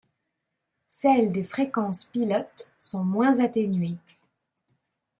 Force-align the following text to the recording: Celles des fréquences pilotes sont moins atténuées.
Celles 0.87 1.31
des 1.31 1.43
fréquences 1.43 2.05
pilotes 2.05 2.71
sont 2.79 3.03
moins 3.03 3.39
atténuées. 3.39 3.99